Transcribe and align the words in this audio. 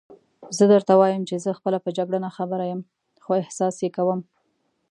زه 0.57 0.63
درته 0.71 0.93
وایم 0.99 1.23
چې 1.29 1.35
زه 1.43 1.51
خپله 1.57 1.77
په 1.85 1.89
جګړه 1.97 2.19
ناخبره 2.25 2.65
یم، 2.71 2.81
خو 3.23 3.31
احساس 3.41 3.75
یې 3.83 3.89
کوم. 3.95 4.19